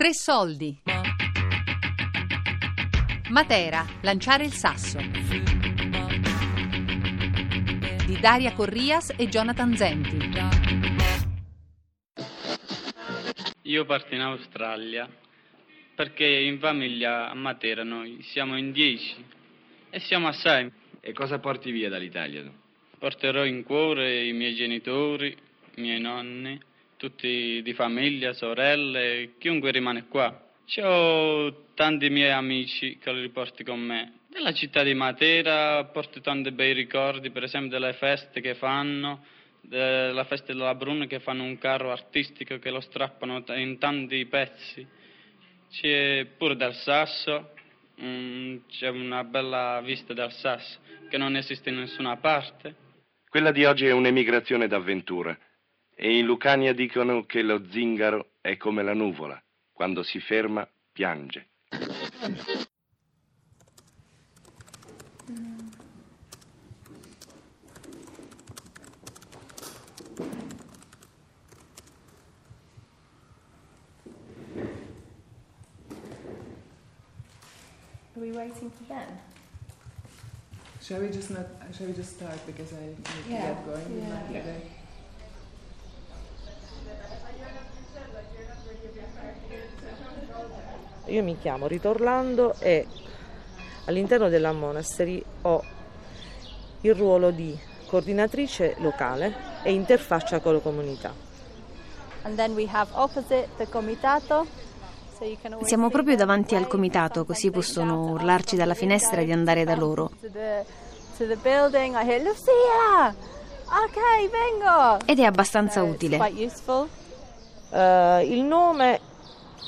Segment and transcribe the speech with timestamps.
[0.00, 0.80] Tre soldi.
[3.28, 4.98] Matera, lanciare il sasso.
[8.06, 10.16] Di Daria Corrias e Jonathan Zenti.
[13.64, 15.06] Io parto in Australia
[15.94, 19.22] perché in famiglia a Matera noi siamo in dieci
[19.90, 20.72] e siamo assai.
[20.98, 22.52] E cosa porti via dall'Italia tu?
[22.98, 25.36] Porterò in cuore i miei genitori,
[25.74, 26.58] i miei nonni,
[27.00, 30.48] tutti di famiglia, sorelle, chiunque rimane qua.
[30.82, 34.18] Ho tanti miei amici che li riporti con me.
[34.34, 39.24] Nella città di Matera porto tanti bei ricordi, per esempio delle feste che fanno,
[39.62, 44.86] della festa della Bruna che fanno un carro artistico che lo strappano in tanti pezzi.
[45.70, 47.54] C'è pure del Sasso,
[47.98, 52.74] mm, c'è una bella vista del Sasso che non esiste in nessuna parte.
[53.26, 55.36] Quella di oggi è un'emigrazione d'avventura.
[56.02, 59.38] E in Lucania dicono che lo zingaro è come la nuvola.
[59.70, 61.48] Quando si ferma, piange.
[78.16, 79.20] Are we waiting for Ben?
[80.80, 81.44] Shall we just not?
[81.72, 84.79] Shall we just start because I need to Yeah, get going yeah.
[91.10, 92.86] Io mi chiamo Rita Orlando e
[93.86, 95.60] all'interno della Monastery ho
[96.82, 101.12] il ruolo di coordinatrice locale e interfaccia con la comunità.
[102.22, 104.46] And then we have opposite the comitato.
[105.18, 109.32] So you can always Siamo proprio davanti al comitato, così possono urlarci dalla finestra di
[109.32, 110.12] andare da loro.
[110.20, 110.36] Ed
[115.18, 116.18] è abbastanza utile.
[117.72, 119.00] Eh, il nome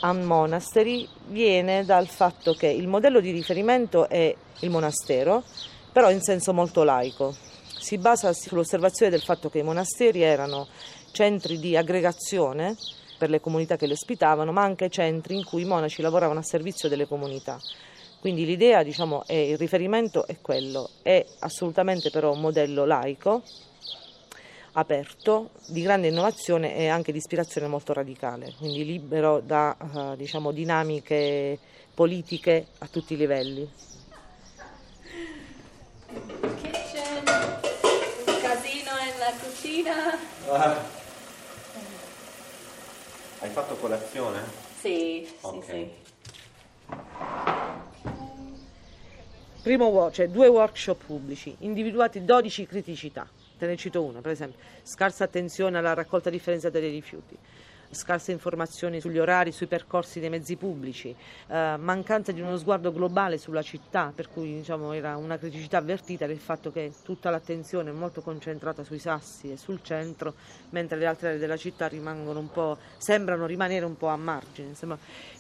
[0.01, 5.43] a Monastery viene dal fatto che il modello di riferimento è il monastero,
[5.93, 7.35] però in senso molto laico.
[7.79, 10.67] Si basa sull'osservazione del fatto che i monasteri erano
[11.13, 12.77] centri di aggregazione
[13.19, 16.45] per le comunità che li ospitavano, ma anche centri in cui i monaci lavoravano a
[16.45, 17.61] servizio delle comunità.
[18.21, 23.43] Quindi l'idea, diciamo, è il riferimento è quello, è assolutamente però un modello laico,
[24.73, 29.77] aperto, di grande innovazione e anche di ispirazione molto radicale, quindi libero da
[30.13, 31.59] eh, diciamo, dinamiche
[31.95, 33.71] politiche a tutti i livelli.
[36.61, 37.25] Kitchen,
[38.27, 40.19] un casino nella cucina.
[43.41, 44.41] Hai fatto colazione?
[44.81, 45.65] Sì, sì, Ok.
[45.65, 45.91] sì.
[49.63, 53.29] Primo cioè due workshop pubblici, individuati 12 criticità.
[53.63, 57.39] Te ne cito una, per esempio, scarsa attenzione alla raccolta differenziata dei rifiuti,
[57.93, 61.15] scarse informazioni sugli orari, sui percorsi dei mezzi pubblici,
[61.47, 66.27] eh, mancanza di uno sguardo globale sulla città, per cui diciamo, era una criticità avvertita
[66.27, 70.35] del fatto che tutta l'attenzione è molto concentrata sui sassi e sul centro,
[70.71, 71.89] mentre le altre aree della città
[72.97, 74.73] sembrano rimanere un po' a margine.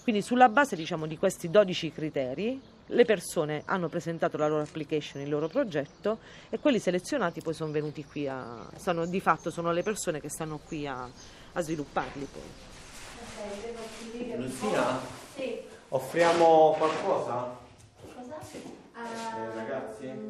[0.04, 2.60] Quindi sulla base diciamo, di questi 12 criteri
[2.92, 6.18] le persone hanno presentato la loro application, il loro progetto
[6.50, 10.28] e quelli selezionati poi sono venuti qui a, sono, di fatto sono le persone che
[10.28, 11.08] stanno qui a,
[11.52, 12.42] a svilupparli poi.
[14.36, 15.00] Lucia,
[15.34, 15.60] Sì.
[15.88, 17.56] offriamo qualcosa
[18.14, 18.38] Cosa?
[18.94, 20.04] ai ragazzi?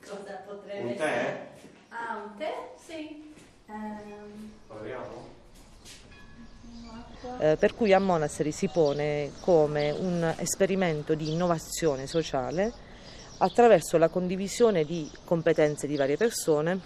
[0.00, 1.48] Cosa potrebbe Un tè?
[1.90, 2.72] Ah, un tè?
[2.86, 3.34] Sì.
[3.66, 5.29] Ehm, Proviamo?
[7.38, 12.72] Eh, per cui a Monastery si pone come un esperimento di innovazione sociale
[13.38, 16.80] attraverso la condivisione di competenze di varie persone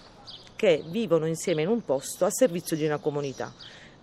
[0.56, 3.53] che vivono insieme in un posto a servizio di una comunità.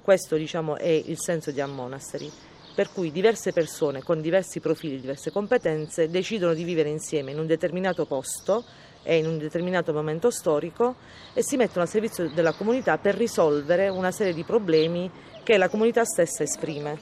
[0.02, 2.32] Questo diciamo, è il senso di A Monastery,
[2.76, 7.46] per cui diverse persone con diversi profili, diverse competenze decidono di vivere insieme in un
[7.46, 8.64] determinato posto
[9.04, 10.96] e in un determinato momento storico
[11.34, 15.10] e si mettono al servizio della comunità per risolvere una serie di problemi
[15.44, 17.00] che la comunità stessa esprime.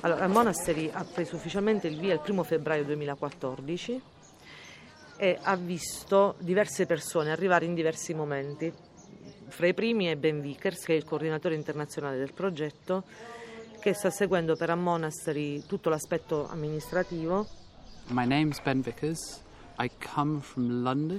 [0.00, 4.02] Allora, il Monastery ha preso ufficialmente il via il primo febbraio 2014
[5.16, 8.72] e ha visto diverse persone arrivare in diversi momenti.
[9.48, 13.04] Fra i primi è Ben Vickers, che è il coordinatore internazionale del progetto,
[13.80, 17.46] che sta seguendo per a Monastery tutto l'aspetto amministrativo.
[18.08, 19.44] My name's Ben Vickers.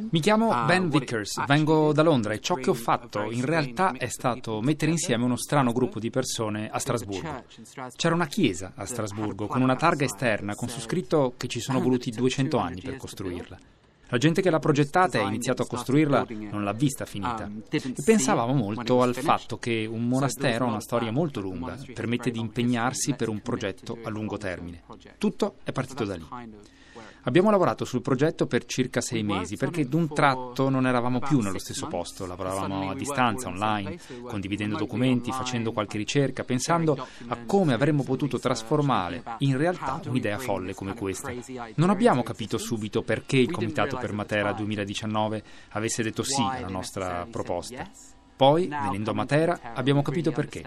[0.09, 4.07] Mi chiamo Ben Vickers, vengo da Londra e ciò che ho fatto in realtà è
[4.07, 7.43] stato mettere insieme uno strano gruppo di persone a Strasburgo.
[7.95, 11.79] C'era una chiesa a Strasburgo con una targa esterna con su scritto che ci sono
[11.79, 13.57] voluti 200 anni per costruirla.
[14.09, 17.49] La gente che l'ha progettata e ha iniziato a costruirla non l'ha vista finita.
[17.69, 22.39] E pensavamo molto al fatto che un monastero ha una storia molto lunga, permette di
[22.39, 24.83] impegnarsi per un progetto a lungo termine.
[25.17, 26.25] Tutto è partito da lì.
[27.27, 31.59] Abbiamo lavorato sul progetto per circa sei mesi perché d'un tratto non eravamo più nello
[31.59, 38.03] stesso posto, lavoravamo a distanza, online, condividendo documenti, facendo qualche ricerca, pensando a come avremmo
[38.03, 41.33] potuto trasformare in realtà un'idea folle come questa.
[41.75, 47.27] Non abbiamo capito subito perché il Comitato per Matera 2019 avesse detto sì alla nostra
[47.29, 47.89] proposta.
[48.37, 50.63] Poi, venendo a Matera, abbiamo capito perché.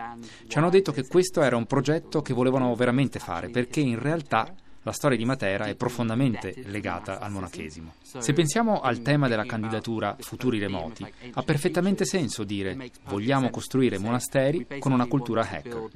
[0.47, 4.53] Ci hanno detto che questo era un progetto che volevano veramente fare, perché in realtà
[4.83, 7.95] la storia di Matera è profondamente legata al monachesimo.
[8.01, 14.67] Se pensiamo al tema della candidatura Futuri remoti, ha perfettamente senso dire vogliamo costruire monasteri
[14.79, 15.91] con una cultura hacker.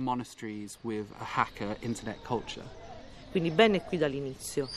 [3.31, 4.69] Quindi Ben è qui dall'inizio.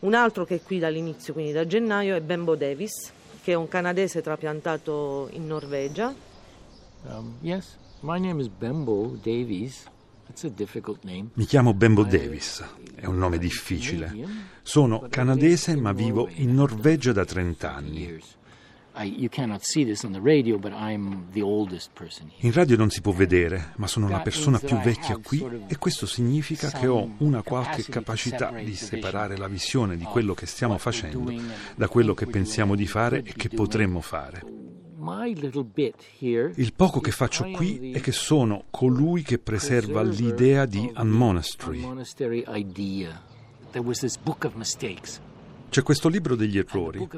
[0.00, 3.12] Un altro che è qui dall'inizio, quindi da gennaio, è Bembo Davis,
[3.42, 6.14] che è un canadese trapiantato in Norvegia.
[7.06, 9.92] Um, yes, my name is Bembo Davies.
[11.34, 14.12] Mi chiamo Bembo Davis, è un nome difficile.
[14.62, 18.20] Sono canadese ma vivo in Norvegia da 30 anni.
[22.38, 26.06] In radio non si può vedere, ma sono la persona più vecchia qui e questo
[26.06, 31.32] significa che ho una qualche capacità di separare la visione di quello che stiamo facendo
[31.74, 34.63] da quello che pensiamo di fare e che potremmo fare.
[36.56, 41.82] Il poco che faccio qui è che sono colui che preserva l'idea di un monastery.
[45.68, 47.08] C'è questo libro degli errori.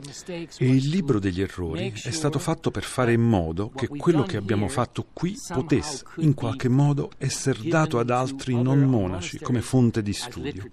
[0.59, 4.37] e il libro degli errori è stato fatto per fare in modo che quello che
[4.37, 10.03] abbiamo fatto qui potesse in qualche modo essere dato ad altri non monaci come fonte
[10.03, 10.69] di studio.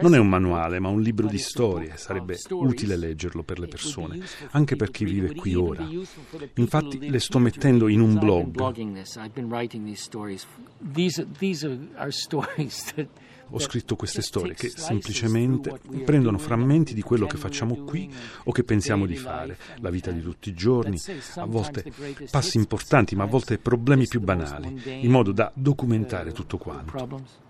[0.00, 4.20] Non è un manuale, ma un libro di storie, sarebbe utile leggerlo per le persone,
[4.50, 5.88] anche per chi vive qui ora.
[6.54, 8.54] Infatti le sto mettendo in un blog.
[13.50, 18.12] Ho scritto queste storie che semplicemente prendono frammenti di quello che facciamo qui
[18.44, 21.00] o che pensiamo di fare, la vita di tutti i giorni,
[21.36, 21.84] a volte
[22.30, 27.46] passi importanti, ma a volte problemi più banali, in modo da documentare tutto quanto.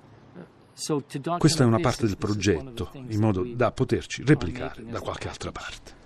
[1.38, 5.96] Questa è una parte del progetto, in modo da poterci replicare da qualche altra parte.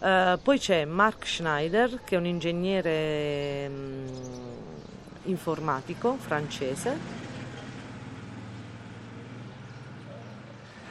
[0.00, 4.04] Uh, poi c'è Mark Schneider, che è un ingegnere um,
[5.28, 7.26] informatico francese.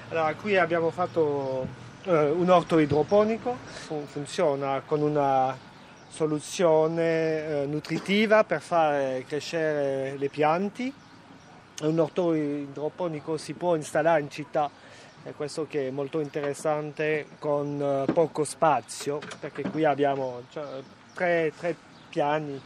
[0.10, 1.68] Allora, qui abbiamo fatto
[2.04, 5.56] eh, un orto idroponico, Fun- funziona con una
[6.08, 10.92] soluzione eh, nutritiva per far crescere le piante.
[11.82, 14.70] Un orto idroponico si può installare in città,
[15.24, 20.64] è questo che è molto interessante con eh, poco spazio, perché qui abbiamo cioè,
[21.14, 21.76] tre, tre
[22.10, 22.60] piani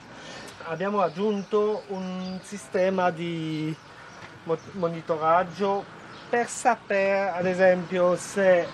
[0.66, 3.76] abbiamo aggiunto un sistema di
[4.74, 5.84] monitoraggio
[6.30, 8.66] per sapere ad esempio se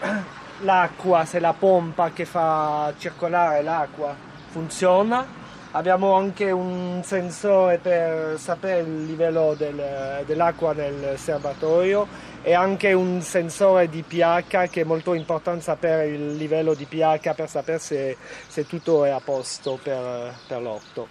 [0.60, 4.14] l'acqua, se la pompa che fa circolare l'acqua
[4.48, 5.42] funziona.
[5.72, 12.06] Abbiamo anche un sensore per sapere il livello del, dell'acqua nel serbatoio
[12.42, 17.34] e anche un sensore di pH che è molto importante sapere il livello di pH
[17.34, 18.16] per sapere se,
[18.46, 21.08] se tutto è a posto per, per l'orto.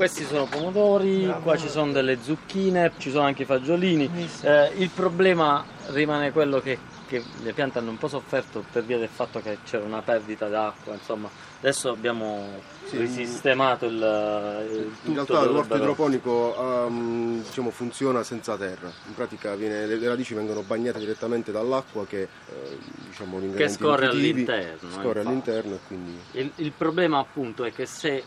[0.00, 4.10] Questi sono pomodori, qua ci sono delle zucchine, ci sono anche i fagiolini.
[4.40, 8.96] Eh, il problema rimane quello che, che, le piante hanno un po' sofferto per via
[8.96, 11.28] del fatto che c'era una perdita d'acqua, insomma.
[11.60, 18.90] Adesso abbiamo sì, risistemato il, il In realtà l'orto idroponico um, diciamo, funziona senza terra,
[19.06, 24.90] in pratica viene, le, radici vengono bagnate direttamente dall'acqua che, eh, diciamo, che scorre all'interno.
[24.90, 26.18] Scorre all'interno quindi...
[26.30, 28.24] il, il problema appunto è che se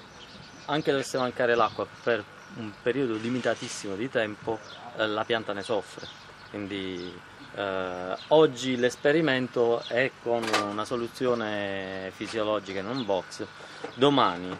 [0.65, 2.23] anche dovesse mancare l'acqua per
[2.55, 4.59] un periodo limitatissimo di tempo,
[4.97, 6.07] eh, la pianta ne soffre.
[6.49, 7.19] Quindi
[7.55, 13.45] eh, oggi l'esperimento è con una soluzione fisiologica in un box,
[13.95, 14.57] domani,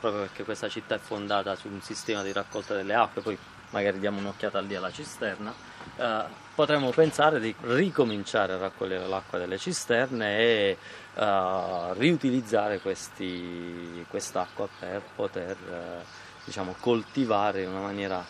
[0.00, 3.38] proprio perché questa città è fondata su un sistema di raccolta delle acque, poi
[3.70, 5.52] magari diamo un'occhiata lì alla cisterna,
[5.98, 6.24] eh,
[6.54, 10.76] potremmo pensare di ricominciare a raccogliere l'acqua delle cisterne e
[11.14, 16.04] uh, riutilizzare questi, quest'acqua per poter uh,
[16.44, 18.24] diciamo, coltivare in una maniera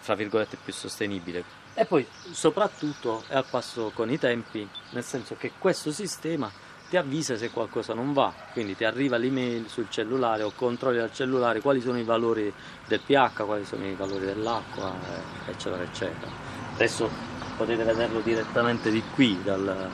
[0.00, 5.34] fra virgolette più sostenibile E poi soprattutto è al passo con i tempi, nel senso
[5.36, 6.50] che questo sistema
[6.88, 11.12] ti avvisa se qualcosa non va, quindi ti arriva l'email sul cellulare o controlli dal
[11.12, 12.52] cellulare quali sono i valori
[12.86, 16.53] del pH, quali sono i valori dell'acqua, eh, eccetera, eccetera.
[16.74, 17.08] Adesso
[17.56, 19.90] potete vederlo direttamente di qui, dal,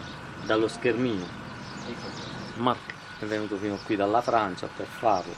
[0.47, 1.27] dallo schermino.
[2.57, 5.33] Mark è venuto fino qui dalla Francia per farlo.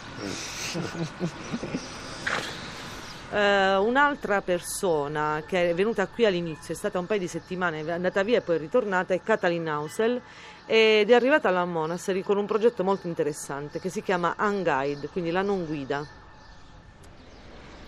[3.30, 7.90] Uh, un'altra persona che è venuta qui all'inizio, è stata un paio di settimane, è
[7.90, 10.22] andata via e poi è ritornata, è Katalin Hausel
[10.64, 15.32] ed è arrivata alla Monastery con un progetto molto interessante che si chiama Unguide, quindi
[15.32, 16.21] la non guida.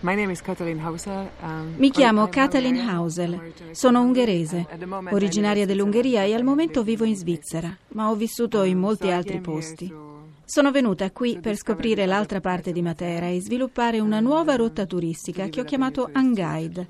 [0.05, 4.67] Um, Mi chiamo Katalin Hausel, sono ungherese,
[5.09, 9.91] originaria dell'Ungheria e al momento vivo in Svizzera, ma ho vissuto in molti altri posti.
[10.45, 15.47] Sono venuta qui per scoprire l'altra parte di Matera e sviluppare una nuova rotta turistica
[15.47, 16.85] che ho chiamato Unguide.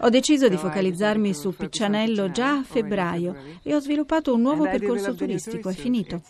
[0.00, 5.14] Ho deciso di focalizzarmi su Piccianello già a febbraio e ho sviluppato un nuovo percorso
[5.14, 6.20] turistico, è finito.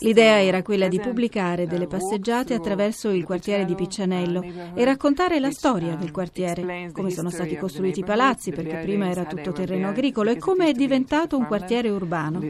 [0.00, 4.42] L'idea era quella di pubblicare delle passeggiate attraverso il quartiere di Piccianello
[4.74, 9.24] e raccontare la storia del quartiere, come sono stati costruiti i palazzi, perché prima era
[9.24, 12.40] tutto terreno agricolo, e come è diventato un quartiere urbano.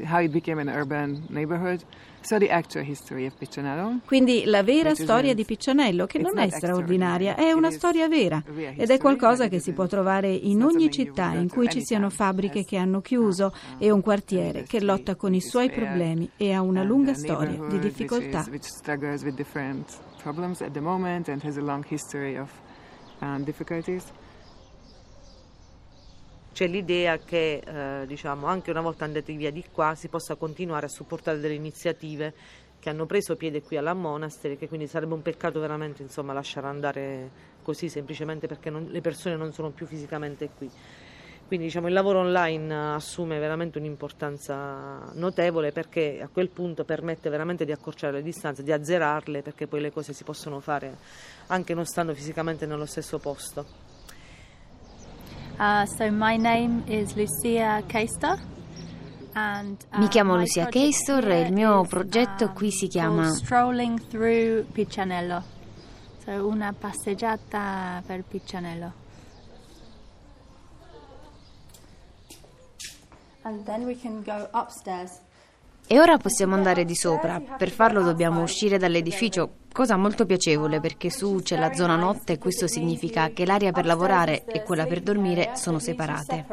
[4.05, 8.43] Quindi la vera storia di Piccianello, che non è straordinaria, è una storia vera
[8.77, 12.65] ed è qualcosa che si può trovare in ogni città in cui ci siano fabbriche
[12.65, 16.83] che hanno chiuso e un quartiere che lotta con i suoi problemi e ha una
[16.83, 18.45] lunga storia di difficoltà.
[26.59, 30.87] C'è l'idea che eh, diciamo, anche una volta andati via di qua si possa continuare
[30.87, 32.35] a supportare delle iniziative
[32.81, 36.67] che hanno preso piede qui alla Monastery, che quindi sarebbe un peccato veramente insomma, lasciare
[36.67, 37.31] andare
[37.63, 40.69] così semplicemente perché non, le persone non sono più fisicamente qui.
[41.47, 47.65] Quindi diciamo, il lavoro online assume veramente un'importanza notevole perché a quel punto permette veramente
[47.65, 50.97] di accorciare le distanze, di azzerarle perché poi le cose si possono fare
[51.47, 53.88] anche non stando fisicamente nello stesso posto.
[55.59, 58.39] Uh, so my name is Lucia Keister.
[59.35, 64.67] Uh, Mi chiamo Lucia Keistor e il mio progetto um, qui si chiama Strolling Through
[64.71, 65.43] Piccianello.
[66.25, 68.93] So una passeggiata per Piccianello.
[73.43, 75.19] And then we can go upstairs.
[75.91, 77.41] E ora possiamo andare di sopra.
[77.41, 82.39] Per farlo dobbiamo uscire dall'edificio, cosa molto piacevole perché su c'è la zona notte e
[82.39, 86.45] questo significa che l'area per lavorare e quella per dormire sono separate.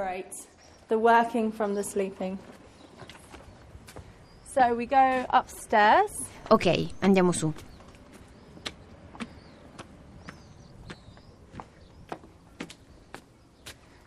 [6.48, 7.54] Ok, andiamo su.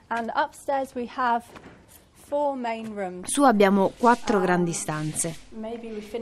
[0.08, 1.44] And upstairs we have
[3.24, 5.34] su abbiamo quattro grandi stanze.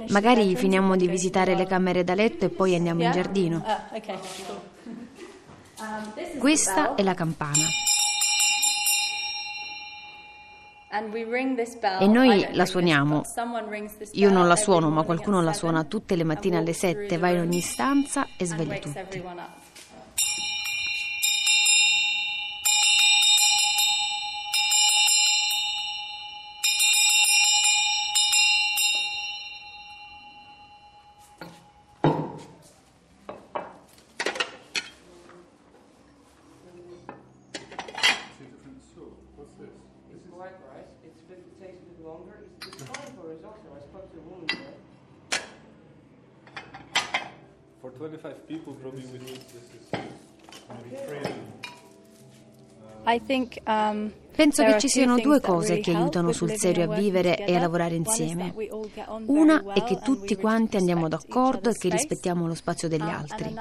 [0.08, 3.64] Magari finiamo di visitare le camere da letto e poi andiamo in giardino.
[5.78, 7.66] Um, Questa è la campana.
[12.00, 13.22] E noi la suoniamo.
[14.12, 17.40] Io non la suono, ma qualcuno la suona tutte le mattine alle sette, va in
[17.40, 19.22] ogni stanza e sveglia tutti.
[48.08, 50.00] 25 people, probably we need this.
[53.06, 57.38] I think um, Penso che ci siano due cose che aiutano sul serio a vivere
[57.46, 58.54] e a lavorare insieme.
[59.24, 63.54] Una è che tutti quanti andiamo d'accordo e che rispettiamo lo spazio degli altri.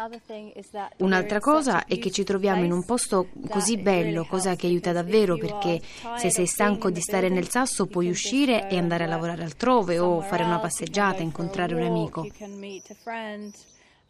[0.98, 5.38] Un'altra cosa è che ci troviamo in un posto così bello, cosa che aiuta davvero
[5.38, 5.82] perché
[6.18, 10.20] se sei stanco di stare nel sasso puoi uscire e andare a lavorare altrove o
[10.20, 12.28] fare una passeggiata, incontrare un amico.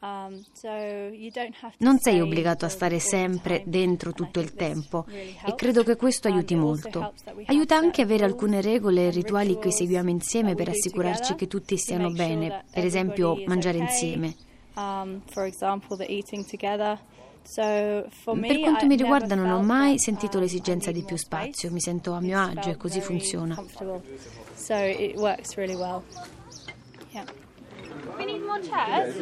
[0.06, 0.40] Um,
[1.78, 5.06] non sei obbligato a stare sempre dentro tutto il tempo.
[5.10, 7.14] e credo che questo aiuti molto.
[7.46, 12.12] Aiuta anche avere alcune regole e rituali che seguiamo insieme per assicurarci che tutti stiano
[12.12, 14.36] bene, per esempio mangiare insieme.
[14.76, 15.22] Um,
[18.48, 22.20] per quanto mi riguarda non ho mai sentito l'esigenza di più spazio, mi sento a
[22.20, 23.56] mio agio e così funziona.
[28.18, 29.16] We need more chairs.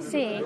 [0.00, 0.42] Sì.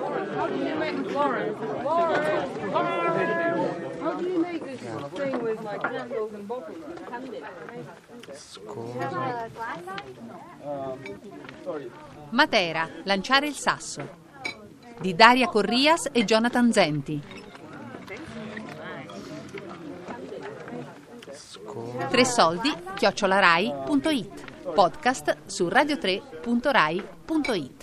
[4.01, 4.79] How do you make this
[5.15, 6.77] thing with like candles and bottles?
[12.29, 14.07] Matera, lanciare il sasso.
[14.99, 17.21] Di Daria Corrias e Jonathan Zenti.
[22.09, 24.48] Tre soldi, chiocciolarai.it.
[24.75, 27.78] Podcast su radio3.rai.it.